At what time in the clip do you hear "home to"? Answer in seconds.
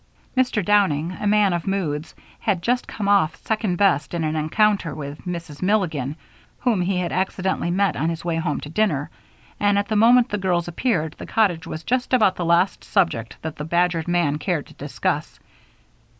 8.37-8.69